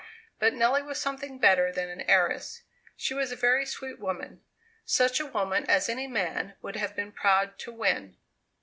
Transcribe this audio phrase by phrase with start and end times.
[0.39, 2.63] But Nelly was something better than an heiress;
[2.97, 4.41] she was a very sweet woman;
[4.83, 8.17] such a woman as any man would have been proud to win.